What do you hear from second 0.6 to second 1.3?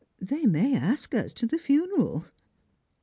ask